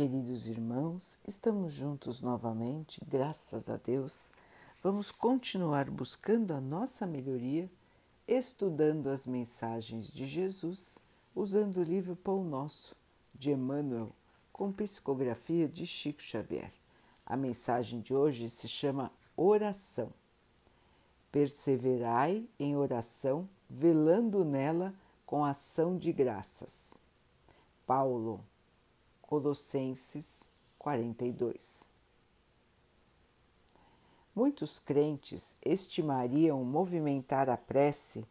Queridos 0.00 0.48
irmãos, 0.48 1.18
estamos 1.28 1.74
juntos 1.74 2.22
novamente, 2.22 3.02
graças 3.06 3.68
a 3.68 3.76
Deus. 3.76 4.30
Vamos 4.82 5.12
continuar 5.12 5.90
buscando 5.90 6.54
a 6.54 6.60
nossa 6.60 7.06
melhoria, 7.06 7.70
estudando 8.26 9.08
as 9.08 9.26
mensagens 9.26 10.10
de 10.10 10.24
Jesus, 10.24 10.98
usando 11.36 11.80
o 11.80 11.82
livro 11.82 12.16
Pão 12.16 12.42
Nosso, 12.42 12.96
de 13.34 13.50
Emmanuel, 13.50 14.08
com 14.50 14.72
psicografia 14.72 15.68
de 15.68 15.86
Chico 15.86 16.22
Xavier. 16.22 16.72
A 17.26 17.36
mensagem 17.36 18.00
de 18.00 18.14
hoje 18.14 18.48
se 18.48 18.68
chama 18.68 19.12
Oração. 19.36 20.14
Perseverai 21.30 22.48
em 22.58 22.74
oração, 22.74 23.46
velando 23.68 24.46
nela 24.46 24.94
com 25.26 25.44
ação 25.44 25.98
de 25.98 26.10
graças. 26.10 26.98
Paulo, 27.86 28.42
Colossenses 29.30 30.50
42. 30.76 31.92
Muitos 34.34 34.80
crentes 34.80 35.56
estimariam 35.64 36.64
movimentar 36.64 37.48
a 37.48 37.56
prece 37.56 38.26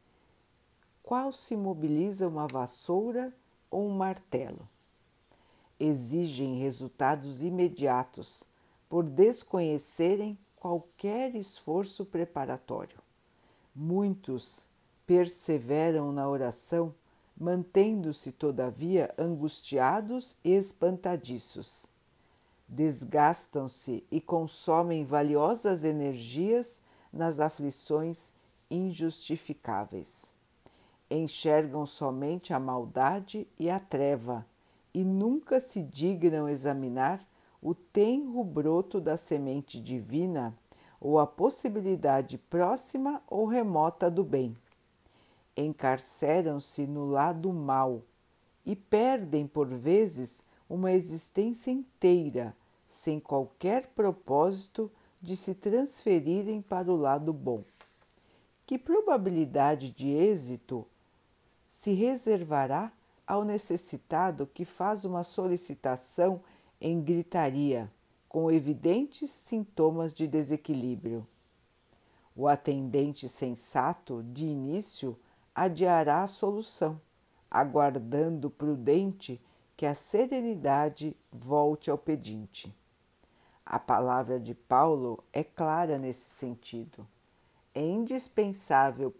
qual 1.02 1.32
se 1.32 1.56
mobiliza 1.56 2.28
uma 2.28 2.48
vassoura 2.48 3.34
ou 3.72 3.88
um 3.88 3.96
martelo. 3.96 4.68
Exigem 5.80 6.60
resultados 6.60 7.44
imediatos 7.44 8.44
por 8.90 9.06
desconhecerem 9.06 10.38
qualquer 10.58 11.34
esforço 11.34 12.04
preparatório. 12.04 13.00
Muitos 13.74 14.68
perseveram 15.08 16.12
na 16.12 16.28
oração 16.28 16.94
mantendo-se, 17.40 18.34
todavia, 18.34 19.14
angustiados 19.18 20.36
e 20.44 20.54
espantadiços. 20.54 21.88
Desgastam-se 22.68 24.04
e 24.12 24.20
consomem 24.20 25.06
valiosas 25.06 25.84
energias 25.84 26.82
nas 27.12 27.40
aflições 27.40 28.34
injustificáveis. 28.70 30.34
Enxergam 31.10 31.86
somente 31.86 32.54
a 32.54 32.60
maldade 32.60 33.48
e 33.58 33.70
a 33.70 33.80
treva 33.80 34.46
e 34.94 35.04
nunca 35.04 35.60
se 35.60 35.82
dignam 35.82 36.48
examinar 36.48 37.26
o 37.62 37.74
tenro 37.74 38.44
broto 38.44 39.00
da 39.00 39.18
semente 39.18 39.80
divina 39.80 40.54
ou 41.00 41.18
a 41.18 41.26
possibilidade 41.26 42.38
próxima 42.38 43.22
ou 43.28 43.46
remota 43.46 44.12
do 44.12 44.24
bem 44.24 44.56
encarceram-se 45.66 46.86
no 46.88 47.06
lado 47.06 47.52
mal 47.52 48.02
e 48.66 48.76
perdem 48.76 49.48
por 49.48 49.68
vezes 49.68 50.44
uma 50.70 50.92
existência 50.92 51.72
inteira 51.72 52.56
sem 52.88 53.20
qualquer 53.20 53.88
propósito 53.88 54.92
de 55.22 55.36
se 55.36 55.54
transferirem 55.54 56.62
para 56.62 56.92
o 56.92 56.96
lado 56.96 57.34
bom. 57.34 57.64
Que 58.66 58.78
probabilidade 58.78 59.92
de 59.92 60.10
êxito 60.10 60.86
se 61.68 61.94
reservará 61.94 62.92
ao 63.26 63.44
necessitado 63.44 64.48
que 64.48 64.66
faz 64.66 65.06
uma 65.06 65.24
solicitação 65.24 66.42
em 66.82 67.02
gritaria, 67.02 67.92
com 68.28 68.52
evidentes 68.52 69.30
sintomas 69.30 70.14
de 70.14 70.28
desequilíbrio? 70.28 71.28
O 72.36 72.48
atendente 72.48 73.28
sensato, 73.28 74.24
de 74.32 74.46
início, 74.46 75.18
adiará 75.60 76.24
a 76.24 76.28
solução, 76.28 77.02
aguardando 77.52 78.50
prudente 78.50 79.42
que 79.76 79.86
a 79.86 79.94
serenidade 79.94 81.18
volte 81.30 81.92
ao 81.92 81.98
pedinte. 81.98 82.74
A 83.66 83.78
palavra 83.78 84.40
de 84.40 84.56
Paulo 84.56 85.22
é 85.34 85.44
clara 85.44 85.98
nesse 85.98 86.30
sentido. 86.30 87.06
É 87.76 87.86
indispensável 87.86 89.14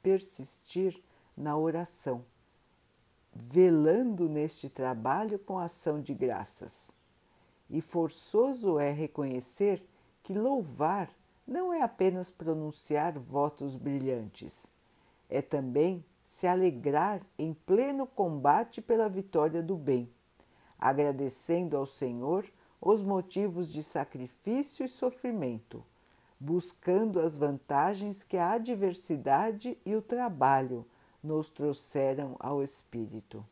persistir 0.00 1.02
na 1.36 1.56
oração, 1.56 2.24
velando 3.34 4.28
neste 4.28 4.70
trabalho 4.70 5.36
com 5.40 5.58
ação 5.58 6.00
de 6.00 6.14
graças. 6.14 6.96
E 7.68 7.80
forçoso 7.80 8.78
é 8.78 8.92
reconhecer 8.92 9.84
que 10.22 10.32
louvar 10.32 11.10
não 11.44 11.74
é 11.74 11.82
apenas 11.82 12.30
pronunciar 12.30 13.18
votos 13.18 13.74
brilhantes, 13.74 14.72
é 15.34 15.42
também 15.42 16.04
se 16.22 16.46
alegrar 16.46 17.20
em 17.36 17.52
pleno 17.52 18.06
combate 18.06 18.80
pela 18.80 19.08
vitória 19.08 19.60
do 19.60 19.76
bem, 19.76 20.08
agradecendo 20.78 21.76
ao 21.76 21.84
Senhor 21.84 22.46
os 22.80 23.02
motivos 23.02 23.66
de 23.66 23.82
sacrifício 23.82 24.84
e 24.84 24.88
sofrimento, 24.88 25.84
buscando 26.38 27.18
as 27.18 27.36
vantagens 27.36 28.22
que 28.22 28.36
a 28.36 28.52
adversidade 28.52 29.76
e 29.84 29.96
o 29.96 30.00
trabalho 30.00 30.86
nos 31.20 31.50
trouxeram 31.50 32.36
ao 32.38 32.62
Espírito. 32.62 33.44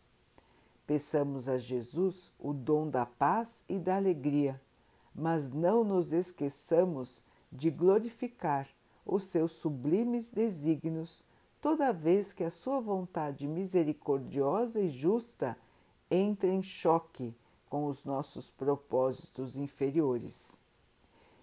Peçamos 0.87 1.49
a 1.49 1.59
Jesus 1.59 2.33
o 2.39 2.53
dom 2.53 2.89
da 2.89 3.05
paz 3.05 3.65
e 3.69 3.77
da 3.77 3.97
alegria, 3.97 4.61
mas 5.13 5.51
não 5.51 5.83
nos 5.83 6.13
esqueçamos 6.13 7.21
de 7.51 7.71
glorificar 7.71 8.69
os 9.05 9.25
seus 9.25 9.51
sublimes 9.51 10.31
desígnios 10.31 11.25
toda 11.63 11.93
vez 11.93 12.33
que 12.33 12.43
a 12.43 12.51
sua 12.51 12.81
vontade 12.81 13.47
misericordiosa 13.47 14.81
e 14.81 14.89
justa 14.89 15.57
entra 16.11 16.51
em 16.51 16.61
choque 16.61 17.33
com 17.71 17.87
os 17.87 18.05
nossos 18.05 18.51
propósitos 18.51 19.57
inferiores. 19.57 20.61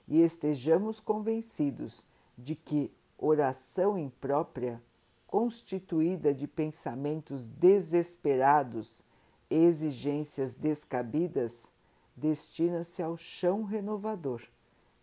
E 0.07 0.21
estejamos 0.21 0.99
convencidos 0.99 2.05
de 2.37 2.53
que 2.53 2.91
oração 3.17 3.97
imprópria, 3.97 4.83
constituída 5.25 6.33
de 6.33 6.47
pensamentos 6.47 7.47
desesperados 7.47 9.03
exigências 9.49 10.53
descabidas, 10.53 11.71
destina-se 12.15 13.01
ao 13.01 13.15
chão 13.15 13.63
renovador, 13.63 14.43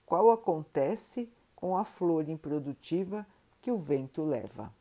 qual 0.04 0.30
acontece 0.30 1.28
com 1.54 1.76
a 1.76 1.84
flor 1.84 2.28
improdutiva 2.28 3.26
que 3.62 3.72
o 3.72 3.78
vento 3.78 4.22
leva. 4.22 4.75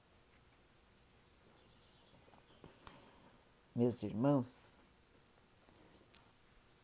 Meus 3.75 4.03
irmãos, 4.03 4.79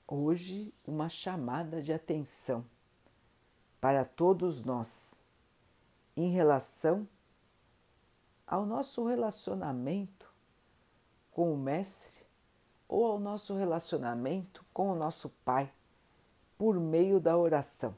hoje 0.05 0.73
uma 0.85 1.07
chamada 1.07 1.81
de 1.81 1.93
atenção 1.93 2.65
para 3.79 4.03
todos 4.03 4.65
nós 4.65 5.23
em 6.17 6.31
relação 6.31 7.07
ao 8.45 8.65
nosso 8.65 9.07
relacionamento 9.07 10.33
com 11.31 11.53
o 11.53 11.57
Mestre 11.57 12.25
ou 12.89 13.05
ao 13.05 13.17
nosso 13.21 13.55
relacionamento 13.55 14.65
com 14.73 14.91
o 14.91 14.95
nosso 14.95 15.29
Pai 15.45 15.71
por 16.57 16.77
meio 16.77 17.21
da 17.21 17.37
oração. 17.37 17.95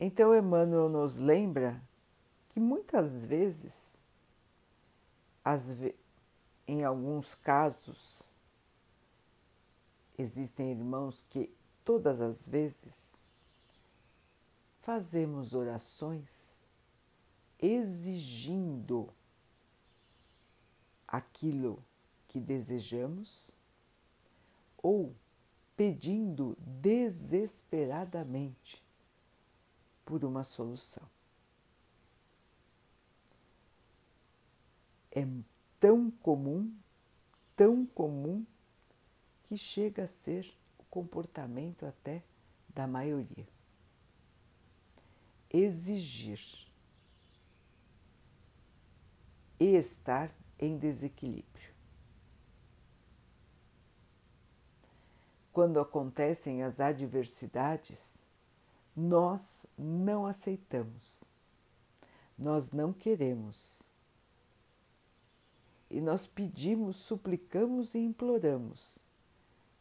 Então, 0.00 0.34
Emmanuel 0.34 0.88
nos 0.88 1.18
lembra 1.18 1.78
que 2.48 2.58
muitas 2.58 3.26
vezes 3.26 3.95
as, 5.46 5.78
em 6.66 6.82
alguns 6.82 7.36
casos, 7.36 8.32
existem 10.18 10.72
irmãos 10.72 11.24
que 11.30 11.48
todas 11.84 12.20
as 12.20 12.44
vezes 12.44 13.22
fazemos 14.82 15.54
orações 15.54 16.66
exigindo 17.60 19.08
aquilo 21.06 21.80
que 22.26 22.40
desejamos 22.40 23.56
ou 24.76 25.14
pedindo 25.76 26.58
desesperadamente 26.58 28.82
por 30.04 30.24
uma 30.24 30.42
solução. 30.42 31.08
É 35.16 35.26
tão 35.80 36.10
comum, 36.10 36.70
tão 37.56 37.86
comum, 37.86 38.44
que 39.42 39.56
chega 39.56 40.04
a 40.04 40.06
ser 40.06 40.54
o 40.78 40.84
comportamento 40.90 41.86
até 41.86 42.22
da 42.68 42.86
maioria. 42.86 43.48
Exigir 45.50 46.40
e 49.58 49.74
estar 49.74 50.30
em 50.58 50.76
desequilíbrio. 50.76 51.74
Quando 55.50 55.80
acontecem 55.80 56.62
as 56.62 56.78
adversidades, 56.80 58.26
nós 58.94 59.64
não 59.78 60.26
aceitamos, 60.26 61.24
nós 62.36 62.72
não 62.72 62.92
queremos 62.92 63.90
e 65.90 66.00
nós 66.00 66.26
pedimos, 66.26 66.96
suplicamos 66.96 67.94
e 67.94 67.98
imploramos 67.98 69.04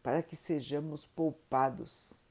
para 0.04 0.22
que 0.22 0.36
sejamos 0.36 1.06
poupados, 1.06 2.22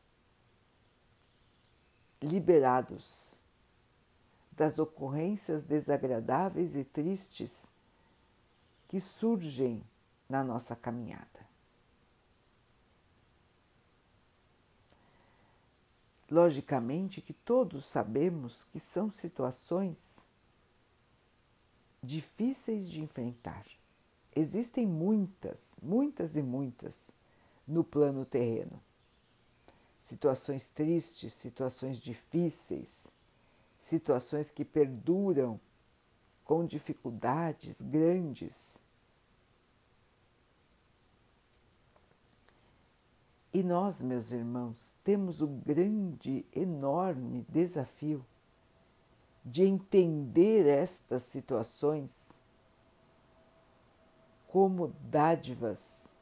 liberados 2.22 3.40
das 4.52 4.78
ocorrências 4.78 5.64
desagradáveis 5.64 6.76
e 6.76 6.84
tristes 6.84 7.74
que 8.86 9.00
surgem 9.00 9.84
na 10.28 10.44
nossa 10.44 10.76
caminhada. 10.76 11.44
Logicamente 16.30 17.20
que 17.20 17.32
todos 17.32 17.84
sabemos 17.84 18.64
que 18.64 18.78
são 18.78 19.10
situações 19.10 20.28
difíceis 22.04 22.88
de 22.88 23.00
enfrentar. 23.00 23.64
Existem 24.36 24.86
muitas, 24.86 25.76
muitas 25.82 26.36
e 26.36 26.42
muitas 26.42 27.12
no 27.66 27.82
plano 27.82 28.24
terreno. 28.24 28.80
Situações 29.98 30.70
tristes, 30.70 31.32
situações 31.32 31.98
difíceis, 31.98 33.08
situações 33.78 34.50
que 34.50 34.64
perduram 34.64 35.58
com 36.44 36.66
dificuldades 36.66 37.80
grandes. 37.80 38.78
E 43.52 43.62
nós, 43.62 44.02
meus 44.02 44.32
irmãos, 44.32 44.96
temos 45.04 45.40
o 45.40 45.46
grande, 45.46 46.44
enorme 46.52 47.46
desafio 47.48 48.24
de 49.44 49.64
entender 49.64 50.66
estas 50.66 51.22
situações 51.22 52.40
como 54.48 54.94
dádivas, 55.02 56.14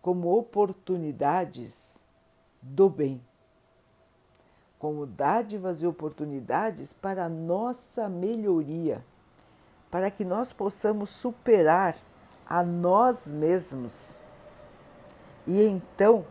como 0.00 0.36
oportunidades 0.36 2.04
do 2.62 2.88
bem, 2.88 3.20
como 4.78 5.06
dádivas 5.06 5.82
e 5.82 5.86
oportunidades 5.86 6.92
para 6.92 7.24
a 7.24 7.28
nossa 7.28 8.08
melhoria, 8.08 9.04
para 9.90 10.10
que 10.10 10.24
nós 10.24 10.52
possamos 10.52 11.08
superar 11.10 11.96
a 12.46 12.62
nós 12.62 13.26
mesmos 13.32 14.20
e 15.46 15.62
então 15.62 16.26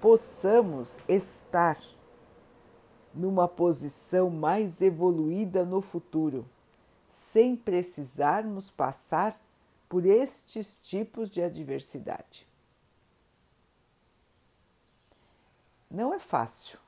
possamos 0.00 0.98
estar 1.08 1.78
numa 3.18 3.48
posição 3.48 4.30
mais 4.30 4.80
evoluída 4.80 5.64
no 5.64 5.80
futuro, 5.80 6.48
sem 7.08 7.56
precisarmos 7.56 8.70
passar 8.70 9.40
por 9.88 10.06
estes 10.06 10.76
tipos 10.76 11.28
de 11.28 11.42
adversidade. 11.42 12.46
Não 15.90 16.14
é 16.14 16.20
fácil 16.20 16.78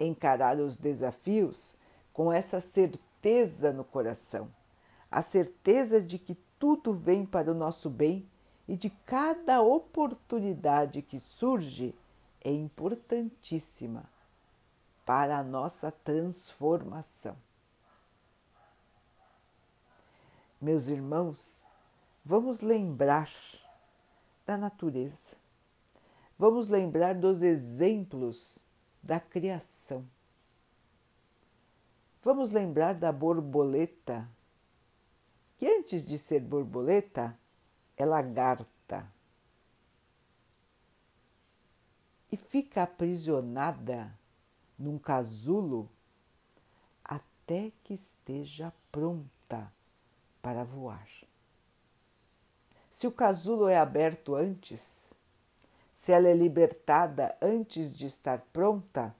encarar 0.00 0.58
os 0.58 0.78
desafios 0.78 1.76
com 2.10 2.32
essa 2.32 2.58
certeza 2.58 3.74
no 3.74 3.84
coração, 3.84 4.48
a 5.10 5.20
certeza 5.20 6.00
de 6.00 6.18
que 6.18 6.38
tudo 6.58 6.94
vem 6.94 7.26
para 7.26 7.50
o 7.50 7.54
nosso 7.54 7.90
bem 7.90 8.26
e 8.66 8.74
de 8.74 8.88
cada 9.04 9.60
oportunidade 9.60 11.02
que 11.02 11.20
surge 11.20 11.94
é 12.40 12.50
importantíssima 12.50 14.15
para 15.06 15.38
a 15.38 15.44
nossa 15.44 15.92
transformação. 15.92 17.36
Meus 20.60 20.88
irmãos, 20.88 21.68
vamos 22.24 22.60
lembrar 22.60 23.30
da 24.44 24.56
natureza, 24.56 25.36
vamos 26.36 26.68
lembrar 26.68 27.14
dos 27.14 27.40
exemplos 27.40 28.58
da 29.00 29.20
criação. 29.20 30.04
Vamos 32.20 32.50
lembrar 32.50 32.94
da 32.94 33.12
borboleta, 33.12 34.28
que 35.56 35.68
antes 35.68 36.04
de 36.04 36.18
ser 36.18 36.40
borboleta 36.40 37.38
é 37.96 38.04
lagarta 38.04 39.08
e 42.32 42.36
fica 42.36 42.82
aprisionada 42.82 44.12
num 44.78 44.98
casulo 44.98 45.90
até 47.04 47.72
que 47.82 47.94
esteja 47.94 48.72
pronta 48.90 49.72
para 50.42 50.64
voar. 50.64 51.08
Se 52.88 53.06
o 53.06 53.12
casulo 53.12 53.68
é 53.68 53.78
aberto 53.78 54.34
antes, 54.34 55.12
se 55.92 56.12
ela 56.12 56.28
é 56.28 56.34
libertada 56.34 57.36
antes 57.40 57.96
de 57.96 58.06
estar 58.06 58.40
pronta, 58.52 59.14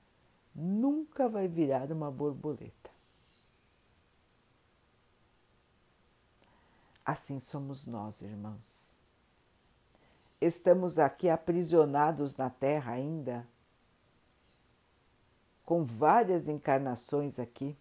nunca 0.54 1.28
vai 1.28 1.46
virar 1.48 1.90
uma 1.92 2.10
borboleta. 2.10 2.90
Assim 7.04 7.38
somos 7.38 7.86
nós, 7.86 8.22
irmãos. 8.22 9.00
Estamos 10.40 10.98
aqui 10.98 11.28
aprisionados 11.28 12.36
na 12.36 12.50
terra 12.50 12.92
ainda 12.92 13.46
com 15.66 15.82
várias 15.82 16.46
encarnações 16.46 17.40
aqui, 17.40 17.76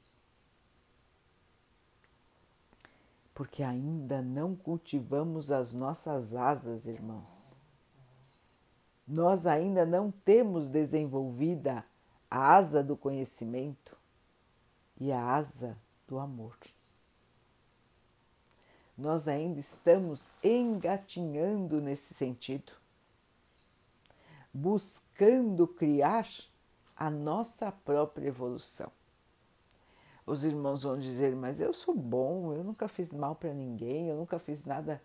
porque 3.32 3.62
ainda 3.62 4.24
não 4.24 4.56
cultivamos 4.56 5.52
as 5.52 5.72
nossas 5.72 6.34
asas, 6.34 6.88
irmãos. 6.88 7.60
Nós 9.08 9.46
ainda 9.46 9.86
não 9.86 10.10
temos 10.10 10.68
desenvolvida 10.68 11.86
a 12.30 12.56
asa 12.56 12.84
do 12.84 12.98
conhecimento 12.98 13.96
e 15.00 15.12
a 15.12 15.24
asa 15.24 15.78
do 16.08 16.18
amor. 16.18 16.58
Nós 18.98 19.28
ainda 19.28 19.60
estamos 19.60 20.32
engatinhando 20.44 21.80
nesse 21.80 22.16
sentido, 22.16 22.72
buscando 24.52 25.68
criar 25.68 26.28
a 26.96 27.10
nossa 27.10 27.72
própria 27.72 28.28
evolução. 28.28 28.92
Os 30.26 30.44
irmãos 30.44 30.84
vão 30.84 30.98
dizer, 30.98 31.36
mas 31.36 31.60
eu 31.60 31.72
sou 31.72 31.94
bom, 31.94 32.54
eu 32.54 32.64
nunca 32.64 32.88
fiz 32.88 33.14
mal 33.14 33.36
para 33.36 33.54
ninguém, 33.54 34.08
eu 34.08 34.16
nunca 34.16 34.40
fiz 34.40 34.66
nada 34.66 35.02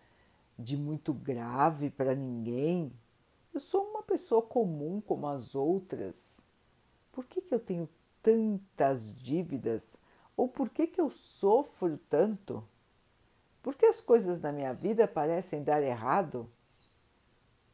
de 0.58 0.76
muito 0.76 1.12
grave 1.12 1.90
para 1.90 2.14
ninguém. 2.14 2.92
Eu 3.52 3.60
sou 3.60 3.82
uma 3.90 4.02
pessoa 4.02 4.40
comum 4.40 5.00
como 5.00 5.26
as 5.26 5.54
outras. 5.54 6.46
Por 7.12 7.26
que, 7.26 7.42
que 7.42 7.54
eu 7.54 7.60
tenho 7.60 7.88
tantas 8.22 9.14
dívidas? 9.14 9.96
Ou 10.36 10.48
por 10.48 10.70
que, 10.70 10.86
que 10.86 11.00
eu 11.00 11.10
sofro 11.10 11.98
tanto? 12.08 12.64
Por 13.62 13.74
que 13.74 13.84
as 13.84 14.00
coisas 14.00 14.40
na 14.40 14.52
minha 14.52 14.72
vida 14.72 15.06
parecem 15.06 15.62
dar 15.62 15.82
errado? 15.82 16.50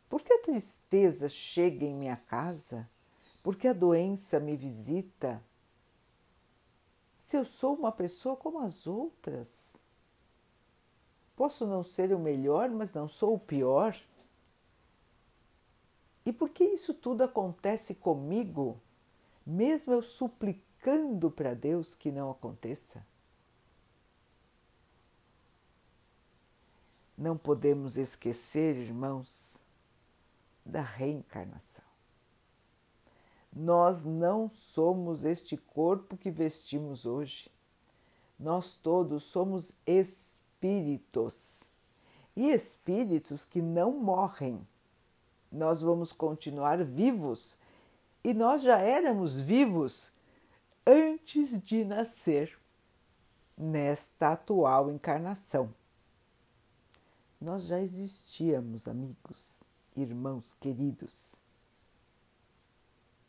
Por 0.08 0.22
que 0.22 0.32
a 0.32 0.42
tristeza 0.42 1.28
chega 1.28 1.84
em 1.84 1.94
minha 1.94 2.16
casa? 2.16 2.88
Porque 3.46 3.68
a 3.68 3.72
doença 3.72 4.40
me 4.40 4.56
visita, 4.56 5.40
se 7.16 7.36
eu 7.36 7.44
sou 7.44 7.76
uma 7.76 7.92
pessoa 7.92 8.34
como 8.34 8.58
as 8.58 8.88
outras, 8.88 9.76
posso 11.36 11.64
não 11.64 11.84
ser 11.84 12.12
o 12.12 12.18
melhor, 12.18 12.68
mas 12.70 12.92
não 12.92 13.08
sou 13.08 13.34
o 13.34 13.38
pior? 13.38 13.96
E 16.24 16.32
por 16.32 16.50
que 16.50 16.64
isso 16.64 16.92
tudo 16.92 17.22
acontece 17.22 17.94
comigo, 17.94 18.80
mesmo 19.46 19.92
eu 19.92 20.02
suplicando 20.02 21.30
para 21.30 21.54
Deus 21.54 21.94
que 21.94 22.10
não 22.10 22.32
aconteça? 22.32 23.06
Não 27.16 27.38
podemos 27.38 27.96
esquecer, 27.96 28.74
irmãos, 28.74 29.56
da 30.64 30.82
reencarnação. 30.82 31.95
Nós 33.58 34.04
não 34.04 34.50
somos 34.50 35.24
este 35.24 35.56
corpo 35.56 36.14
que 36.14 36.30
vestimos 36.30 37.06
hoje. 37.06 37.50
Nós 38.38 38.76
todos 38.76 39.22
somos 39.22 39.72
espíritos 39.86 41.62
e 42.36 42.50
espíritos 42.50 43.46
que 43.46 43.62
não 43.62 43.92
morrem. 43.92 44.60
Nós 45.50 45.80
vamos 45.80 46.12
continuar 46.12 46.84
vivos 46.84 47.56
e 48.22 48.34
nós 48.34 48.60
já 48.60 48.76
éramos 48.78 49.40
vivos 49.40 50.12
antes 50.86 51.58
de 51.58 51.82
nascer 51.82 52.58
nesta 53.56 54.32
atual 54.32 54.90
encarnação. 54.90 55.72
Nós 57.40 57.62
já 57.62 57.80
existíamos, 57.80 58.86
amigos, 58.86 59.58
irmãos 59.96 60.52
queridos 60.52 61.45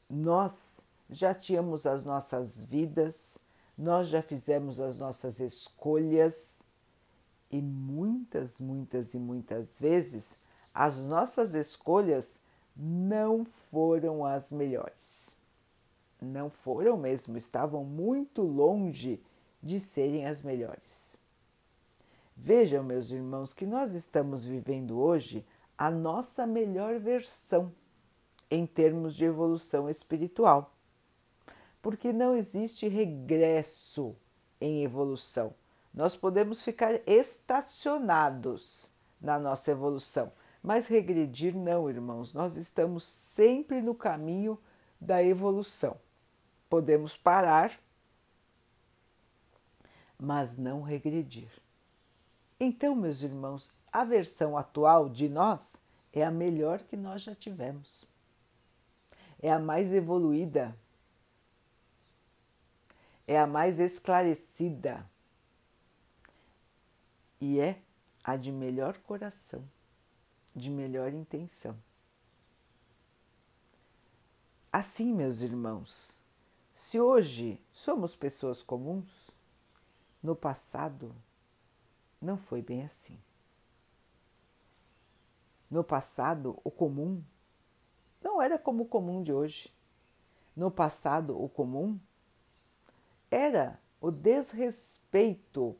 nós 0.09 0.79
já 1.09 1.33
tínhamos 1.33 1.85
as 1.85 2.03
nossas 2.05 2.63
vidas, 2.63 3.37
nós 3.77 4.07
já 4.07 4.21
fizemos 4.21 4.79
as 4.79 4.97
nossas 4.99 5.39
escolhas 5.39 6.63
E 7.49 7.61
muitas, 7.61 8.59
muitas 8.59 9.13
e 9.13 9.19
muitas 9.19 9.79
vezes 9.79 10.37
as 10.73 10.97
nossas 11.05 11.53
escolhas 11.53 12.39
não 12.75 13.45
foram 13.45 14.25
as 14.25 14.51
melhores. 14.51 15.35
Não 16.21 16.49
foram 16.49 16.97
mesmo, 16.97 17.37
estavam 17.37 17.83
muito 17.83 18.41
longe 18.41 19.21
de 19.63 19.79
serem 19.79 20.25
as 20.25 20.41
melhores. 20.41 21.17
Vejam, 22.35 22.83
meus 22.83 23.09
irmãos, 23.11 23.53
que 23.53 23.65
nós 23.65 23.93
estamos 23.93 24.45
vivendo 24.45 24.99
hoje 24.99 25.45
a 25.77 25.89
nossa 25.89 26.45
melhor 26.45 26.99
versão 26.99 27.71
em 28.49 28.65
termos 28.65 29.15
de 29.15 29.25
evolução 29.25 29.89
espiritual. 29.89 30.73
Porque 31.81 32.11
não 32.11 32.35
existe 32.35 32.87
regresso 32.87 34.15
em 34.59 34.83
evolução. 34.83 35.53
Nós 35.93 36.15
podemos 36.15 36.61
ficar 36.61 36.99
estacionados 37.07 38.91
na 39.19 39.39
nossa 39.39 39.71
evolução, 39.71 40.31
mas 40.61 40.87
regredir 40.87 41.55
não, 41.55 41.89
irmãos. 41.89 42.33
Nós 42.33 42.55
estamos 42.55 43.03
sempre 43.03 43.81
no 43.81 43.95
caminho 43.95 44.59
da 44.99 45.23
evolução. 45.23 45.97
Podemos 46.69 47.15
parar, 47.15 47.79
mas 50.19 50.57
não 50.57 50.81
regredir. 50.81 51.49
Então, 52.59 52.95
meus 52.95 53.21
irmãos, 53.21 53.69
a 53.91 54.03
versão 54.03 54.57
atual 54.57 55.09
de 55.09 55.29
nós 55.29 55.81
é 56.11 56.23
a 56.23 56.31
melhor 56.31 56.79
que 56.79 56.97
nós 56.97 57.21
já 57.21 57.35
tivemos. 57.35 58.07
É 59.39 59.51
a 59.51 59.59
mais 59.59 59.93
evoluída. 59.93 60.77
É 63.27 63.39
a 63.39 63.45
mais 63.45 63.79
esclarecida. 63.79 65.07
E 67.39 67.59
é 67.59 67.81
a 68.23 68.35
de 68.35 68.51
melhor 68.51 68.97
coração, 68.99 69.63
de 70.55 70.69
melhor 70.69 71.13
intenção. 71.13 71.77
Assim, 74.71 75.13
meus 75.13 75.41
irmãos, 75.41 76.19
se 76.73 76.99
hoje 76.99 77.59
somos 77.71 78.15
pessoas 78.15 78.61
comuns, 78.61 79.31
no 80.21 80.35
passado 80.35 81.15
não 82.21 82.37
foi 82.37 82.61
bem 82.61 82.83
assim. 82.83 83.17
No 85.69 85.83
passado, 85.83 86.59
o 86.63 86.71
comum 86.71 87.23
não 88.21 88.41
era 88.41 88.57
como 88.57 88.83
o 88.83 88.87
comum 88.87 89.21
de 89.21 89.31
hoje. 89.31 89.73
No 90.55 90.71
passado, 90.71 91.41
o 91.41 91.47
comum 91.47 91.99
era 93.29 93.79
o 94.01 94.09
desrespeito 94.11 95.75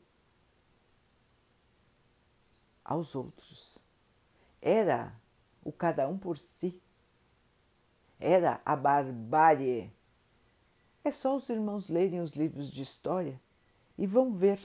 aos 2.84 3.14
outros. 3.14 3.78
Era 4.60 5.14
o 5.64 5.72
cada 5.72 6.08
um 6.08 6.16
por 6.16 6.38
si. 6.38 6.80
Era 8.18 8.60
a 8.64 8.74
barbárie. 8.74 9.92
É 11.04 11.10
só 11.10 11.36
os 11.36 11.48
irmãos 11.48 11.88
lerem 11.88 12.20
os 12.20 12.32
livros 12.32 12.70
de 12.70 12.82
história 12.82 13.40
e 13.96 14.06
vão 14.06 14.32
ver 14.32 14.60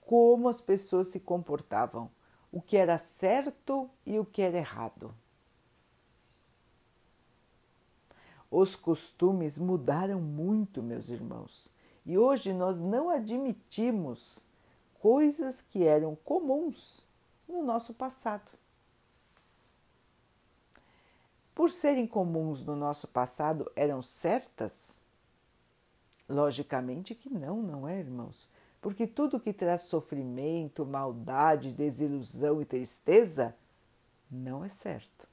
como 0.00 0.48
as 0.48 0.60
pessoas 0.60 1.06
se 1.06 1.20
comportavam, 1.20 2.10
o 2.50 2.60
que 2.60 2.76
era 2.76 2.98
certo 2.98 3.88
e 4.04 4.18
o 4.18 4.24
que 4.24 4.42
era 4.42 4.58
errado. 4.58 5.14
Os 8.50 8.74
costumes 8.74 9.58
mudaram 9.58 10.20
muito, 10.20 10.82
meus 10.82 11.08
irmãos, 11.08 11.70
e 12.04 12.18
hoje 12.18 12.52
nós 12.52 12.78
não 12.78 13.08
admitimos 13.08 14.42
coisas 15.00 15.60
que 15.60 15.84
eram 15.84 16.16
comuns 16.24 17.06
no 17.48 17.62
nosso 17.62 17.94
passado. 17.94 18.50
Por 21.54 21.70
serem 21.70 22.06
comuns 22.06 22.64
no 22.64 22.74
nosso 22.74 23.06
passado, 23.06 23.70
eram 23.76 24.02
certas? 24.02 25.04
Logicamente 26.28 27.14
que 27.14 27.28
não, 27.28 27.62
não 27.62 27.86
é, 27.86 27.98
irmãos? 27.98 28.48
porque 28.80 29.06
tudo 29.06 29.40
que 29.40 29.52
traz 29.52 29.82
sofrimento, 29.82 30.86
maldade, 30.86 31.72
desilusão 31.72 32.62
e 32.62 32.64
tristeza 32.64 33.54
não 34.30 34.64
é 34.64 34.68
certo. 34.70 35.28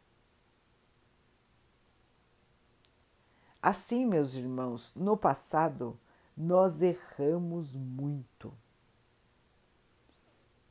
Assim, 3.61 4.05
meus 4.05 4.35
irmãos, 4.35 4.91
no 4.95 5.17
passado 5.17 5.99
nós 6.35 6.81
erramos 6.81 7.73
muito. 7.73 8.53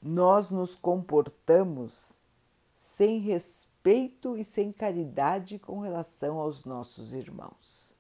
Nós 0.01 0.51
nos 0.51 0.75
comportamos 0.77 2.19
sem 2.75 3.19
respeito 3.19 4.37
e 4.37 4.45
sem 4.45 4.71
caridade 4.71 5.59
com 5.59 5.81
relação 5.81 6.39
aos 6.39 6.65
nossos 6.65 7.13
irmãos 7.13 7.97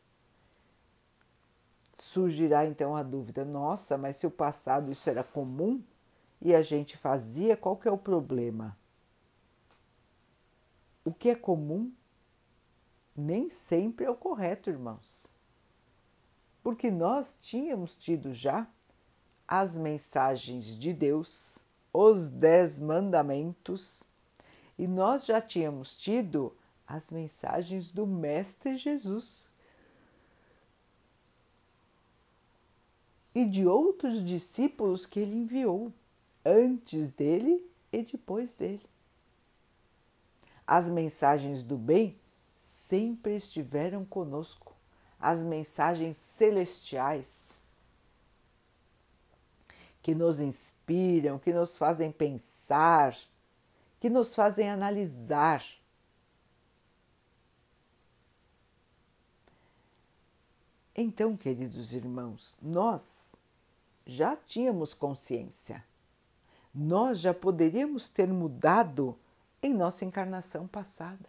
surgirá 1.97 2.65
então 2.65 2.95
a 2.95 3.03
dúvida: 3.03 3.45
nossa, 3.45 3.99
mas 3.99 4.17
se 4.17 4.27
o 4.27 4.31
passado 4.31 4.93
isso 4.93 5.09
era 5.11 5.25
comum 5.25 5.83
e 6.41 6.55
a 6.55 6.63
gente 6.63 6.97
fazia, 6.97 7.57
qual 7.57 7.77
que 7.77 7.89
é 7.89 7.91
o 7.91 7.99
problema? 7.99 8.77
O 11.05 11.13
que 11.13 11.31
é 11.31 11.35
comum 11.35 11.93
nem 13.17 13.49
sempre 13.49 14.05
é 14.05 14.11
o 14.11 14.15
correto, 14.15 14.71
irmãos. 14.71 15.33
Porque 16.63 16.91
nós 16.91 17.39
tínhamos 17.41 17.97
tido 17.97 18.35
já 18.35 18.67
as 19.47 19.77
mensagens 19.77 20.77
de 20.79 20.93
Deus, 20.93 21.59
os 21.93 22.29
dez 22.29 22.81
mandamentos, 22.81 24.03
e 24.79 24.87
nós 24.87 25.25
já 25.25 25.41
tínhamos 25.41 25.97
tido 25.97 26.53
as 26.87 27.11
mensagens 27.11 27.91
do 27.91 28.07
Mestre 28.07 28.77
Jesus 28.77 29.49
e 33.35 33.45
de 33.45 33.67
outros 33.67 34.25
discípulos 34.25 35.05
que 35.05 35.21
ele 35.21 35.37
enviou 35.37 35.93
antes 36.45 37.11
dele 37.11 37.65
e 37.93 38.03
depois 38.03 38.55
dele. 38.55 38.85
As 40.67 40.89
mensagens 40.89 41.63
do 41.63 41.77
bem 41.77 42.17
sempre 42.89 43.35
estiveram 43.35 44.05
conosco, 44.05 44.75
as 45.19 45.43
mensagens 45.43 46.17
celestiais 46.17 47.61
que 50.03 50.15
nos 50.15 50.41
inspiram, 50.41 51.39
que 51.39 51.53
nos 51.53 51.77
fazem 51.77 52.13
pensar, 52.13 53.17
que 53.99 54.09
nos 54.09 54.35
fazem 54.35 54.71
analisar. 54.71 55.65
Então, 60.95 61.37
queridos 61.37 61.93
irmãos, 61.93 62.57
nós 62.63 63.35
já 64.07 64.37
tínhamos 64.37 64.95
consciência. 64.95 65.85
Nós 66.73 67.19
já 67.19 67.35
poderíamos 67.35 68.09
ter 68.09 68.29
mudado 68.29 69.19
em 69.61 69.75
nossa 69.75 70.05
encarnação 70.05 70.69
passada, 70.69 71.29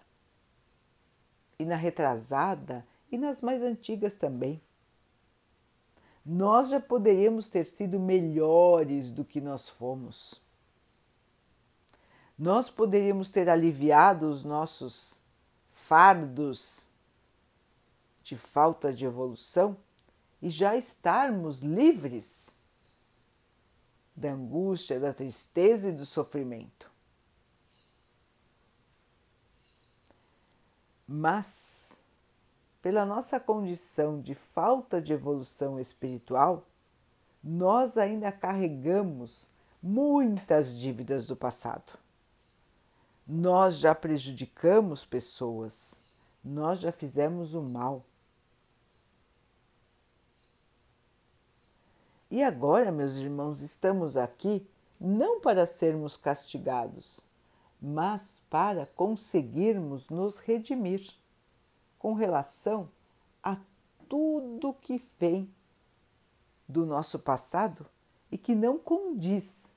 e 1.59 1.65
na 1.65 1.75
retrasada, 1.75 2.85
e 3.11 3.17
nas 3.17 3.41
mais 3.41 3.61
antigas 3.61 4.15
também. 4.15 4.61
Nós 6.25 6.69
já 6.69 6.79
poderíamos 6.79 7.47
ter 7.49 7.65
sido 7.65 7.99
melhores 7.99 9.09
do 9.11 9.23
que 9.23 9.39
nós 9.39 9.69
fomos. 9.69 10.41
Nós 12.37 12.69
poderíamos 12.69 13.31
ter 13.31 13.49
aliviado 13.49 14.29
os 14.29 14.43
nossos 14.43 15.19
fardos 15.71 16.91
de 18.21 18.35
falta 18.35 18.93
de 18.93 19.05
evolução 19.05 19.77
e 20.41 20.49
já 20.49 20.75
estarmos 20.75 21.61
livres 21.61 22.55
da 24.15 24.31
angústia, 24.31 24.99
da 24.99 25.13
tristeza 25.13 25.89
e 25.89 25.93
do 25.93 26.05
sofrimento. 26.05 26.86
Mas, 31.07 31.99
pela 32.81 33.05
nossa 33.05 33.39
condição 33.39 34.19
de 34.19 34.35
falta 34.35 35.01
de 35.01 35.13
evolução 35.13 35.79
espiritual, 35.79 36.67
nós 37.43 37.97
ainda 37.97 38.31
carregamos 38.31 39.49
muitas 39.81 40.77
dívidas 40.77 41.25
do 41.25 41.35
passado. 41.35 41.97
Nós 43.25 43.77
já 43.77 43.95
prejudicamos 43.95 45.05
pessoas, 45.05 45.93
nós 46.43 46.79
já 46.79 46.91
fizemos 46.91 47.53
o 47.53 47.61
mal 47.61 48.03
E 52.29 52.43
agora, 52.43 52.91
meus 52.91 53.15
irmãos, 53.15 53.61
estamos 53.61 54.17
aqui 54.17 54.67
não 54.99 55.39
para 55.39 55.65
sermos 55.65 56.17
castigados, 56.17 57.25
mas 57.81 58.41
para 58.49 58.85
conseguirmos 58.85 60.09
nos 60.09 60.39
redimir 60.39 61.13
com 61.99 62.13
relação 62.13 62.89
a 63.43 63.57
tudo 64.09 64.73
que 64.73 65.01
vem 65.19 65.49
do 66.67 66.85
nosso 66.85 67.19
passado 67.19 67.85
e 68.31 68.37
que 68.37 68.55
não 68.55 68.77
condiz 68.77 69.75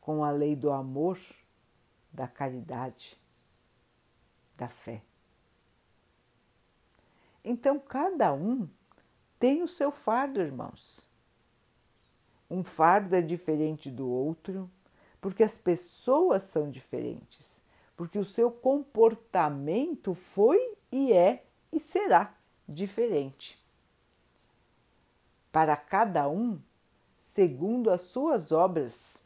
com 0.00 0.24
a 0.24 0.30
lei 0.30 0.54
do 0.54 0.70
amor, 0.70 1.18
da 2.12 2.28
caridade, 2.28 3.18
da 4.56 4.68
fé. 4.68 5.02
Então, 7.44 7.78
cada 7.78 8.32
um 8.32 8.68
tem 9.38 9.62
o 9.62 9.68
seu 9.68 9.90
fardo, 9.90 10.40
irmãos. 10.40 11.08
Um 12.48 12.62
fardo 12.62 13.14
é 13.14 13.20
diferente 13.20 13.90
do 13.90 14.08
outro, 14.08 14.70
porque 15.24 15.42
as 15.42 15.56
pessoas 15.56 16.42
são 16.42 16.70
diferentes, 16.70 17.62
porque 17.96 18.18
o 18.18 18.24
seu 18.24 18.50
comportamento 18.50 20.12
foi 20.12 20.76
e 20.92 21.14
é 21.14 21.46
e 21.72 21.80
será 21.80 22.36
diferente. 22.68 23.58
Para 25.50 25.78
cada 25.78 26.28
um, 26.28 26.60
segundo 27.18 27.88
as 27.88 28.02
suas 28.02 28.52
obras. 28.52 29.16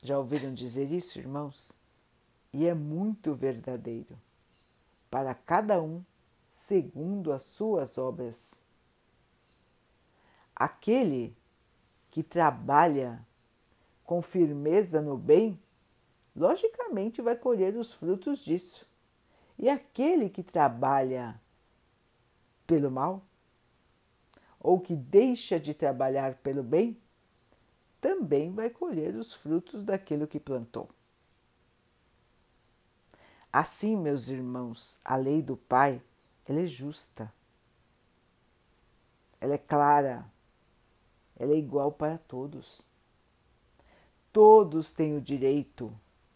Já 0.00 0.16
ouviram 0.16 0.54
dizer 0.54 0.92
isso, 0.92 1.18
irmãos? 1.18 1.72
E 2.52 2.64
é 2.64 2.72
muito 2.72 3.34
verdadeiro. 3.34 4.16
Para 5.10 5.34
cada 5.34 5.82
um, 5.82 6.00
segundo 6.48 7.32
as 7.32 7.42
suas 7.42 7.98
obras. 7.98 8.62
Aquele 10.54 11.36
que 12.06 12.22
trabalha 12.22 13.20
com 14.04 14.20
firmeza 14.20 15.00
no 15.00 15.16
bem, 15.16 15.58
logicamente 16.34 17.22
vai 17.22 17.36
colher 17.36 17.76
os 17.76 17.92
frutos 17.92 18.44
disso. 18.44 18.86
E 19.58 19.68
aquele 19.68 20.28
que 20.28 20.42
trabalha 20.42 21.40
pelo 22.66 22.90
mal, 22.90 23.22
ou 24.58 24.80
que 24.80 24.94
deixa 24.94 25.58
de 25.58 25.74
trabalhar 25.74 26.36
pelo 26.36 26.62
bem, 26.62 26.96
também 28.00 28.52
vai 28.52 28.70
colher 28.70 29.14
os 29.14 29.34
frutos 29.34 29.82
daquilo 29.82 30.26
que 30.26 30.40
plantou. 30.40 30.88
Assim, 33.52 33.96
meus 33.96 34.28
irmãos, 34.28 34.98
a 35.04 35.14
lei 35.14 35.42
do 35.42 35.56
Pai 35.56 36.02
ela 36.46 36.60
é 36.60 36.66
justa, 36.66 37.32
ela 39.40 39.54
é 39.54 39.58
clara, 39.58 40.24
ela 41.36 41.52
é 41.52 41.56
igual 41.56 41.92
para 41.92 42.18
todos. 42.18 42.88
Todos 44.32 44.92
têm 44.92 45.16
o 45.16 45.20
direito 45.20 45.92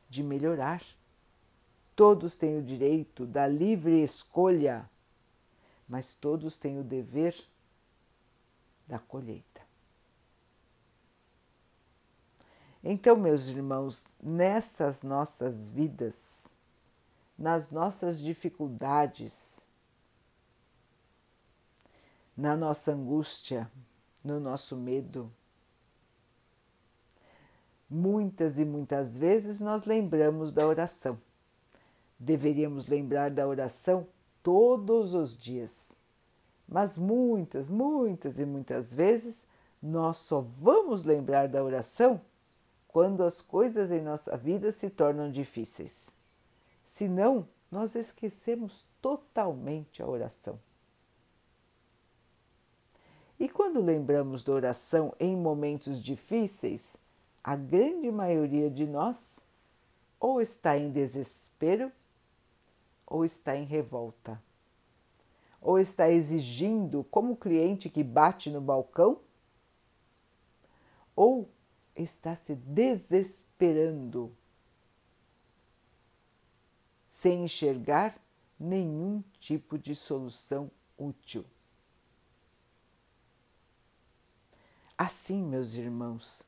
de 0.08 0.22
melhorar, 0.22 0.84
todos 1.94 2.36
têm 2.36 2.58
o 2.58 2.62
direito 2.62 3.26
da 3.26 3.46
livre 3.46 4.02
escolha, 4.02 4.88
mas 5.88 6.14
todos 6.14 6.58
têm 6.58 6.78
o 6.78 6.84
dever 6.84 7.34
da 8.86 8.98
colheita. 8.98 9.62
Então, 12.84 13.16
meus 13.16 13.48
irmãos, 13.48 14.06
nessas 14.22 15.02
nossas 15.02 15.68
vidas, 15.68 16.54
nas 17.36 17.70
nossas 17.70 18.20
dificuldades, 18.20 19.66
na 22.36 22.56
nossa 22.56 22.92
angústia, 22.92 23.70
no 24.22 24.38
nosso 24.38 24.76
medo. 24.76 25.32
Muitas 27.88 28.58
e 28.58 28.64
muitas 28.64 29.16
vezes 29.16 29.60
nós 29.60 29.84
lembramos 29.84 30.52
da 30.52 30.66
oração. 30.66 31.18
Deveríamos 32.18 32.88
lembrar 32.88 33.30
da 33.30 33.46
oração 33.46 34.06
todos 34.42 35.14
os 35.14 35.36
dias. 35.36 35.92
Mas 36.68 36.96
muitas, 36.96 37.68
muitas 37.68 38.38
e 38.38 38.44
muitas 38.44 38.92
vezes 38.92 39.46
nós 39.80 40.16
só 40.16 40.40
vamos 40.40 41.04
lembrar 41.04 41.48
da 41.48 41.62
oração 41.62 42.20
quando 42.88 43.22
as 43.22 43.40
coisas 43.40 43.90
em 43.90 44.00
nossa 44.00 44.36
vida 44.36 44.72
se 44.72 44.90
tornam 44.90 45.30
difíceis. 45.30 46.10
Senão, 46.82 47.46
nós 47.70 47.94
esquecemos 47.94 48.86
totalmente 49.02 50.02
a 50.02 50.06
oração. 50.06 50.58
E 53.38 53.48
quando 53.48 53.82
lembramos 53.82 54.42
da 54.42 54.52
oração 54.52 55.12
em 55.20 55.36
momentos 55.36 56.02
difíceis, 56.02 56.96
a 57.46 57.54
grande 57.54 58.10
maioria 58.10 58.68
de 58.68 58.84
nós 58.84 59.38
ou 60.18 60.40
está 60.40 60.76
em 60.76 60.90
desespero 60.90 61.92
ou 63.06 63.24
está 63.24 63.54
em 63.54 63.64
revolta. 63.64 64.42
Ou 65.60 65.78
está 65.78 66.10
exigindo, 66.10 67.04
como 67.04 67.36
cliente 67.36 67.88
que 67.88 68.02
bate 68.02 68.50
no 68.50 68.60
balcão, 68.60 69.20
ou 71.14 71.48
está 71.94 72.34
se 72.34 72.56
desesperando, 72.56 74.36
sem 77.08 77.44
enxergar 77.44 78.18
nenhum 78.58 79.22
tipo 79.38 79.78
de 79.78 79.94
solução 79.94 80.68
útil. 80.98 81.44
Assim, 84.98 85.42
meus 85.42 85.74
irmãos, 85.74 86.44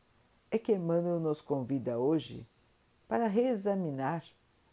é 0.51 0.59
que 0.59 0.73
Emmanuel 0.73 1.21
nos 1.21 1.41
convida 1.41 1.99
hoje 1.99 2.47
para 3.07 3.27
reexaminar 3.27 4.25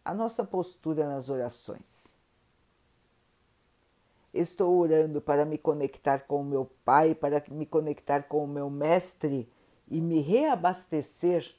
a 0.03 0.13
nossa 0.13 0.43
postura 0.43 1.07
nas 1.07 1.29
orações. 1.29 2.17
Estou 4.33 4.77
orando 4.77 5.21
para 5.21 5.45
me 5.45 5.57
conectar 5.57 6.19
com 6.27 6.41
o 6.41 6.45
meu 6.45 6.69
Pai, 6.83 7.15
para 7.15 7.41
me 7.49 7.65
conectar 7.65 8.23
com 8.23 8.43
o 8.43 8.47
meu 8.47 8.69
Mestre 8.69 9.49
e 9.88 10.01
me 10.01 10.19
reabastecer 10.19 11.55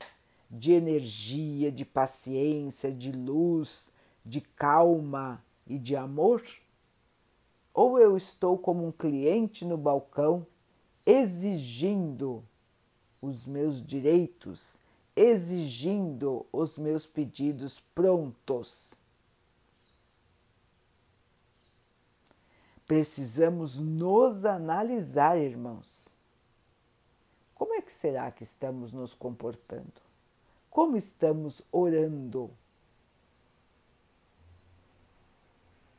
de 0.50 0.72
energia, 0.72 1.72
de 1.72 1.84
paciência, 1.84 2.92
de 2.92 3.10
luz, 3.10 3.90
de 4.24 4.40
calma 4.40 5.42
e 5.66 5.78
de 5.78 5.96
amor? 5.96 6.42
Ou 7.72 7.98
eu 7.98 8.16
estou 8.16 8.58
como 8.58 8.86
um 8.86 8.92
cliente 8.92 9.64
no 9.64 9.76
balcão 9.76 10.46
exigindo 11.04 12.44
os 13.26 13.46
meus 13.46 13.84
direitos, 13.84 14.78
exigindo 15.14 16.46
os 16.52 16.78
meus 16.78 17.06
pedidos 17.06 17.80
prontos. 17.94 18.94
Precisamos 22.86 23.76
nos 23.78 24.44
analisar, 24.44 25.36
irmãos. 25.38 26.16
Como 27.54 27.74
é 27.74 27.82
que 27.82 27.92
será 27.92 28.30
que 28.30 28.42
estamos 28.42 28.92
nos 28.92 29.14
comportando? 29.14 30.00
Como 30.70 30.96
estamos 30.96 31.62
orando? 31.72 32.50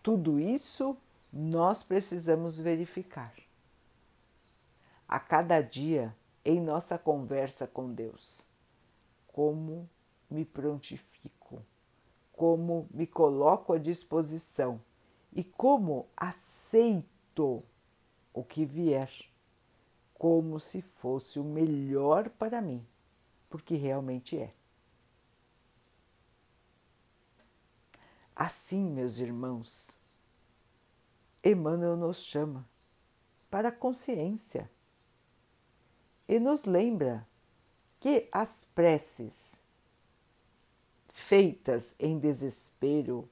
Tudo 0.02 0.40
isso 0.40 0.96
nós 1.34 1.84
precisamos 1.84 2.58
verificar 2.58 3.34
a 5.08 5.20
cada 5.20 5.62
dia 5.62 6.16
em 6.48 6.62
nossa 6.62 6.98
conversa 6.98 7.68
com 7.68 7.94
Deus. 7.94 8.48
Como 9.28 9.90
me 10.30 10.46
prontifico, 10.46 11.62
como 12.32 12.88
me 12.90 13.06
coloco 13.06 13.74
à 13.74 13.78
disposição 13.78 14.80
e 15.34 15.44
como 15.44 16.08
aceito 16.16 17.62
o 18.34 18.46
que 18.46 18.66
vier, 18.66 19.12
como 20.14 20.58
se 20.58 20.82
fosse 20.82 21.38
o 21.38 21.44
melhor 21.44 22.30
para 22.30 22.62
mim, 22.62 22.88
porque 23.50 23.76
realmente 23.76 24.38
é. 24.38 24.54
Assim, 28.34 28.90
meus 28.90 29.20
irmãos, 29.20 30.00
Emmanuel 31.44 31.98
nos 31.98 32.24
chama 32.24 32.66
para 33.50 33.68
a 33.68 33.72
consciência 33.72 34.72
e 36.28 36.40
nos 36.40 36.66
lembra 36.66 37.28
que 38.00 38.28
as 38.32 38.66
preces 38.76 39.64
feitas 41.10 41.96
em 41.98 42.20
desespero, 42.20 43.30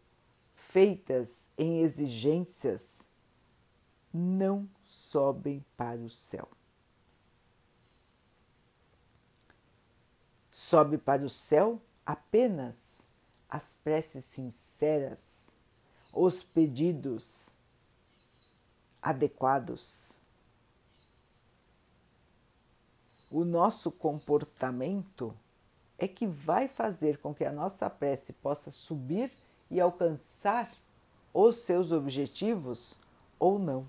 feitas 0.54 1.48
em 1.58 1.82
exigências, 1.82 3.10
não 4.14 4.68
sobem 4.84 5.64
para 5.76 6.00
o 6.00 6.10
céu. 6.10 6.50
Sobe 10.50 10.98
para 10.98 11.24
o 11.24 11.30
céu 11.30 11.82
apenas 12.06 13.02
as 13.50 13.76
preces 13.84 14.26
sinceras, 14.26 15.62
os 16.12 16.42
pedidos 16.42 17.56
adequados 19.02 20.15
o 23.30 23.44
nosso 23.44 23.92
comportamento 23.92 25.36
é 25.98 26.08
que 26.08 26.28
vai 26.28 26.68
fazer 26.68 27.18
com 27.18 27.34
que 27.34 27.46
a 27.46 27.52
nossa 27.52 27.90
prece 27.90 28.34
possa 28.34 28.70
subir 28.70 29.32
e 29.70 29.80
alcançar 29.80 30.72
os 31.34 31.58
seus 31.58 31.92
objetivos 31.92 33.00
ou 33.40 33.60
não. 33.60 33.86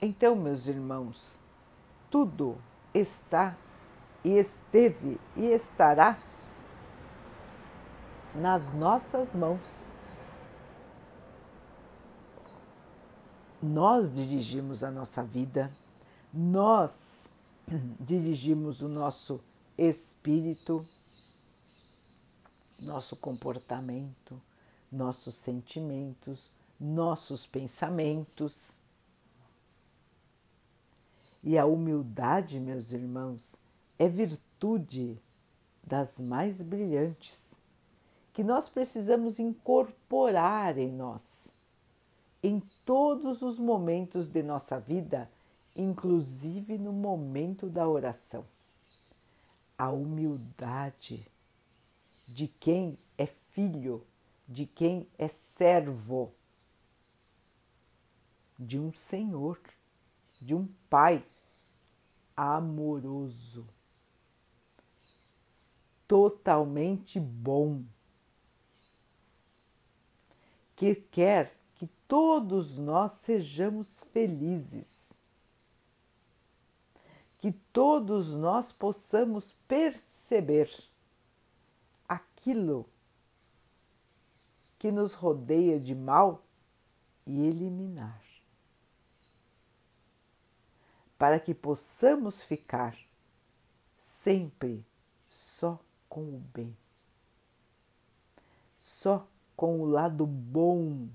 Então, 0.00 0.34
meus 0.34 0.66
irmãos, 0.66 1.40
tudo 2.10 2.58
está 2.92 3.56
e 4.24 4.30
esteve 4.30 5.20
e 5.36 5.46
estará 5.46 6.18
nas 8.34 8.72
nossas 8.72 9.34
mãos. 9.34 9.84
Nós 13.62 14.10
dirigimos 14.10 14.82
a 14.82 14.90
nossa 14.90 15.22
vida, 15.22 15.70
nós 16.34 17.30
dirigimos 18.00 18.82
o 18.82 18.88
nosso 18.88 19.40
espírito, 19.78 20.84
nosso 22.80 23.14
comportamento, 23.14 24.40
nossos 24.90 25.36
sentimentos, 25.36 26.50
nossos 26.78 27.46
pensamentos. 27.46 28.78
E 31.40 31.56
a 31.56 31.64
humildade, 31.64 32.58
meus 32.58 32.92
irmãos, 32.92 33.54
é 33.96 34.08
virtude 34.08 35.20
das 35.84 36.18
mais 36.18 36.62
brilhantes 36.62 37.62
que 38.32 38.42
nós 38.42 38.68
precisamos 38.68 39.38
incorporar 39.38 40.78
em 40.78 40.90
nós, 40.90 41.48
em 42.42 42.60
todos 42.84 43.42
os 43.42 43.58
momentos 43.58 44.28
de 44.28 44.42
nossa 44.42 44.78
vida, 44.78 45.30
inclusive 45.74 46.78
no 46.78 46.92
momento 46.92 47.68
da 47.68 47.88
oração. 47.88 48.44
A 49.76 49.90
humildade 49.90 51.26
de 52.28 52.46
quem 52.48 52.98
é 53.16 53.26
filho, 53.26 54.04
de 54.48 54.66
quem 54.66 55.08
é 55.18 55.28
servo, 55.28 56.32
de 58.58 58.78
um 58.78 58.92
Senhor, 58.92 59.58
de 60.40 60.54
um 60.54 60.68
Pai 60.88 61.24
amoroso, 62.36 63.66
totalmente 66.06 67.18
bom 67.18 67.82
que 70.76 70.94
quer 70.94 71.61
que 71.82 71.88
todos 72.06 72.78
nós 72.78 73.10
sejamos 73.10 74.04
felizes, 74.12 75.14
que 77.40 77.50
todos 77.72 78.32
nós 78.34 78.70
possamos 78.70 79.56
perceber 79.66 80.72
aquilo 82.08 82.88
que 84.78 84.92
nos 84.92 85.14
rodeia 85.14 85.80
de 85.80 85.92
mal 85.92 86.44
e 87.26 87.48
eliminar, 87.48 88.22
para 91.18 91.40
que 91.40 91.52
possamos 91.52 92.44
ficar 92.44 92.96
sempre 93.98 94.86
só 95.26 95.80
com 96.08 96.36
o 96.36 96.38
bem, 96.54 96.76
só 98.72 99.26
com 99.56 99.80
o 99.80 99.84
lado 99.84 100.24
bom 100.24 101.08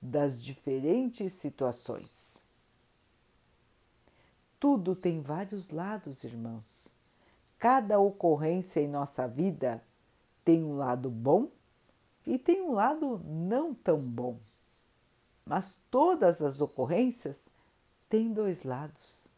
das 0.00 0.42
diferentes 0.42 1.32
situações. 1.32 2.42
Tudo 4.58 4.94
tem 4.94 5.20
vários 5.20 5.70
lados, 5.70 6.24
irmãos. 6.24 6.94
Cada 7.58 7.98
ocorrência 7.98 8.80
em 8.80 8.88
nossa 8.88 9.26
vida 9.26 9.82
tem 10.44 10.64
um 10.64 10.76
lado 10.76 11.10
bom 11.10 11.50
e 12.26 12.38
tem 12.38 12.62
um 12.62 12.72
lado 12.72 13.18
não 13.24 13.74
tão 13.74 14.00
bom. 14.00 14.38
Mas 15.44 15.78
todas 15.90 16.42
as 16.42 16.60
ocorrências 16.60 17.48
têm 18.08 18.32
dois 18.32 18.64
lados. 18.64 19.28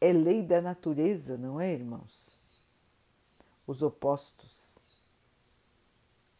É 0.00 0.12
lei 0.12 0.42
da 0.42 0.60
natureza, 0.60 1.36
não 1.36 1.60
é, 1.60 1.72
irmãos? 1.72 2.36
Os 3.66 3.82
opostos 3.82 4.80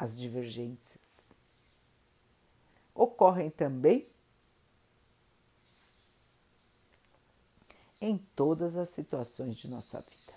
as 0.00 0.18
divergências. 0.18 0.99
Ocorrem 3.00 3.48
também 3.48 4.06
em 7.98 8.18
todas 8.36 8.76
as 8.76 8.90
situações 8.90 9.56
de 9.56 9.68
nossa 9.68 10.02
vida. 10.02 10.34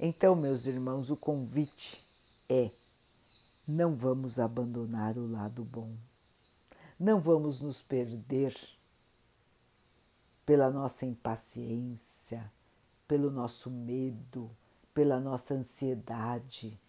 Então, 0.00 0.34
meus 0.34 0.64
irmãos, 0.64 1.10
o 1.10 1.16
convite 1.16 2.02
é: 2.48 2.70
não 3.68 3.94
vamos 3.94 4.38
abandonar 4.40 5.18
o 5.18 5.30
lado 5.30 5.62
bom, 5.62 5.94
não 6.98 7.20
vamos 7.20 7.60
nos 7.60 7.82
perder 7.82 8.56
pela 10.46 10.70
nossa 10.70 11.04
impaciência, 11.04 12.50
pelo 13.06 13.30
nosso 13.30 13.70
medo, 13.70 14.50
pela 14.94 15.20
nossa 15.20 15.52
ansiedade. 15.52 16.80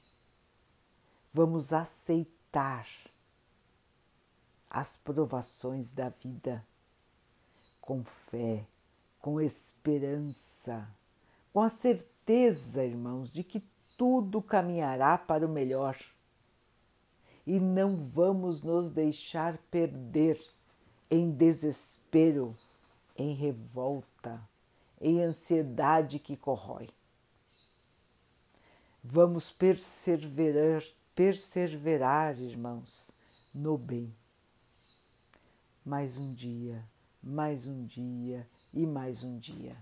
Vamos 1.33 1.73
aceitar 1.73 2.87
as 4.69 4.95
provações 4.95 5.91
da 5.91 6.09
vida 6.09 6.65
com 7.79 8.03
fé, 8.03 8.65
com 9.19 9.39
esperança, 9.39 10.87
com 11.53 11.61
a 11.61 11.69
certeza, 11.69 12.83
irmãos, 12.83 13.31
de 13.31 13.43
que 13.43 13.63
tudo 13.97 14.41
caminhará 14.41 15.17
para 15.17 15.45
o 15.45 15.49
melhor. 15.49 15.97
E 17.45 17.59
não 17.59 17.95
vamos 17.95 18.61
nos 18.61 18.89
deixar 18.89 19.57
perder 19.71 20.39
em 21.09 21.31
desespero, 21.31 22.55
em 23.15 23.33
revolta, 23.33 24.41
em 24.99 25.23
ansiedade 25.23 26.19
que 26.19 26.35
corrói. 26.35 26.89
Vamos 29.03 29.49
perseverar, 29.49 30.83
perseverar, 31.17 32.39
irmãos, 32.39 33.09
no 33.51 33.75
bem. 33.75 34.15
Mais 35.83 36.15
um 36.15 36.31
dia, 36.31 36.87
mais 37.23 37.65
um 37.65 37.83
dia 37.85 38.47
e 38.71 38.85
mais 38.85 39.23
um 39.23 39.39
dia. 39.39 39.75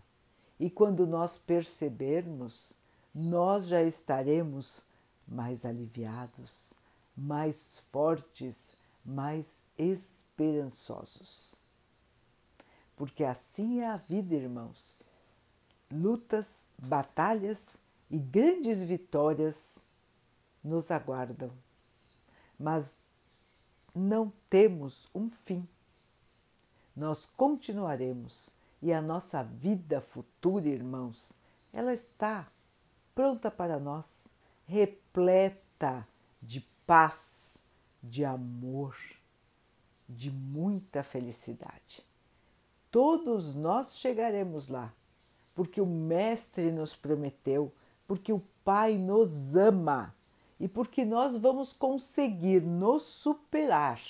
E 0.58 0.70
quando 0.70 1.06
nós 1.06 1.38
percebermos, 1.38 2.72
nós 3.14 3.68
já 3.68 3.84
estaremos 3.84 4.86
mais 5.28 5.66
aliviados, 5.66 6.74
mais 7.18 7.80
fortes, 7.92 8.78
mais 9.04 9.62
esperançosos. 9.78 11.56
Porque 12.96 13.26
assim 13.26 13.82
é 13.82 13.88
a 13.88 13.98
vida, 13.98 14.36
irmãos. 14.36 15.04
Lutas, 15.92 16.66
batalhas 16.78 17.76
e 18.10 18.18
grandes 18.18 18.82
vitórias 18.82 19.85
nos 20.66 20.90
aguardam, 20.90 21.52
mas 22.60 23.02
não 23.94 24.32
temos 24.50 25.08
um 25.14 25.30
fim. 25.30 25.68
Nós 26.96 27.26
continuaremos 27.26 28.56
e 28.82 28.92
a 28.92 29.02
nossa 29.02 29.44
vida 29.44 30.02
futura, 30.02 30.68
irmãos, 30.68 31.38
ela 31.72 31.94
está 31.94 32.48
pronta 33.14 33.52
para 33.52 33.80
nós, 33.80 34.28
repleta 34.66 36.08
de 36.42 36.62
paz, 36.86 37.58
de 38.02 38.26
amor, 38.26 38.98
de 40.08 40.32
muita 40.32 41.04
felicidade. 41.04 42.04
Todos 42.92 43.56
nós 43.56 43.98
chegaremos 43.98 44.68
lá, 44.68 44.94
porque 45.54 45.82
o 45.82 45.86
Mestre 45.86 46.72
nos 46.72 46.96
prometeu 46.96 47.74
porque 48.08 48.32
o 48.32 48.42
Pai 48.64 48.98
nos 48.98 49.56
ama 49.56 50.15
e 50.60 50.68
porque 50.68 51.04
nós 51.04 51.36
vamos 51.36 51.74
conseguir 51.74 52.62
nos 52.62 53.04
superar 53.04 54.02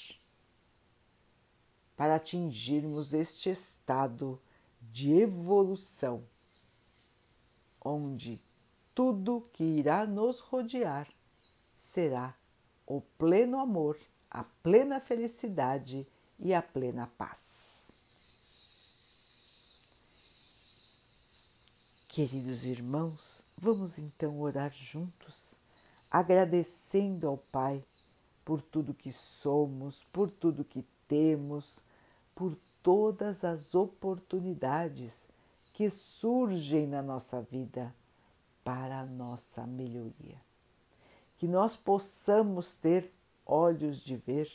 para 1.95 2.15
atingirmos 2.15 3.13
este 3.13 3.49
estado 3.49 4.39
de 4.81 5.13
evolução, 5.13 6.23
onde 7.83 8.41
tudo 8.93 9.49
que 9.53 9.63
irá 9.63 10.05
nos 10.05 10.39
rodear 10.39 11.07
será 11.75 12.35
o 12.85 13.01
pleno 13.01 13.59
amor, 13.59 13.97
a 14.29 14.43
plena 14.43 14.99
felicidade 14.99 16.07
e 16.39 16.53
a 16.53 16.61
plena 16.61 17.07
paz. 17.17 17.91
Queridos 22.07 22.65
irmãos, 22.65 23.43
vamos 23.57 23.99
então 23.99 24.39
orar 24.39 24.71
juntos, 24.71 25.59
agradecendo 26.15 27.27
ao 27.27 27.37
Pai 27.37 27.83
por 28.45 28.61
tudo 28.61 28.93
que 28.93 29.11
somos, 29.11 30.05
por 30.13 30.31
tudo 30.31 30.63
que 30.63 30.85
temos, 31.09 31.83
por 32.33 32.55
todas 32.81 33.43
as 33.43 33.75
oportunidades 33.75 35.27
que 35.73 35.89
surgem 35.89 36.87
na 36.87 37.01
nossa 37.01 37.41
vida 37.41 37.93
para 38.63 39.01
a 39.01 39.05
nossa 39.05 39.67
melhoria. 39.67 40.41
Que 41.37 41.49
nós 41.49 41.75
possamos 41.75 42.77
ter 42.77 43.11
olhos 43.45 43.99
de 43.99 44.15
ver, 44.15 44.49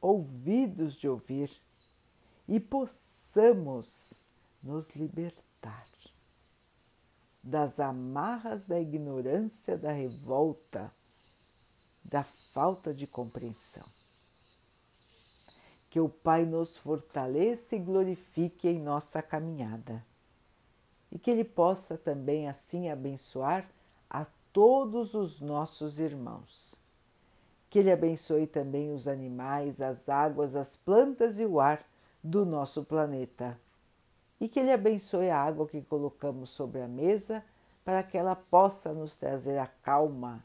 ouvidos 0.00 0.96
de 0.96 1.08
ouvir 1.08 1.52
e 2.48 2.58
possamos 2.58 4.14
nos 4.60 4.96
libertar 4.96 5.86
das 7.46 7.78
amarras 7.78 8.66
da 8.66 8.80
ignorância, 8.80 9.78
da 9.78 9.92
revolta, 9.92 10.92
da 12.08 12.22
falta 12.52 12.94
de 12.94 13.06
compreensão. 13.06 13.84
Que 15.90 16.00
o 16.00 16.08
Pai 16.08 16.44
nos 16.44 16.76
fortaleça 16.76 17.74
e 17.74 17.78
glorifique 17.78 18.68
em 18.68 18.80
nossa 18.80 19.22
caminhada 19.22 20.04
e 21.10 21.18
que 21.18 21.30
Ele 21.30 21.44
possa 21.44 21.96
também 21.96 22.48
assim 22.48 22.90
abençoar 22.90 23.68
a 24.08 24.26
todos 24.52 25.14
os 25.14 25.40
nossos 25.40 25.98
irmãos. 25.98 26.80
Que 27.70 27.80
Ele 27.80 27.92
abençoe 27.92 28.46
também 28.46 28.92
os 28.92 29.08
animais, 29.08 29.80
as 29.80 30.08
águas, 30.08 30.54
as 30.54 30.76
plantas 30.76 31.40
e 31.40 31.46
o 31.46 31.60
ar 31.60 31.84
do 32.22 32.44
nosso 32.44 32.84
planeta 32.84 33.58
e 34.40 34.48
que 34.48 34.60
Ele 34.60 34.72
abençoe 34.72 35.30
a 35.30 35.40
água 35.40 35.66
que 35.66 35.80
colocamos 35.82 36.50
sobre 36.50 36.80
a 36.80 36.88
mesa 36.88 37.42
para 37.84 38.02
que 38.02 38.18
ela 38.18 38.34
possa 38.34 38.92
nos 38.92 39.16
trazer 39.16 39.58
a 39.58 39.66
calma 39.66 40.44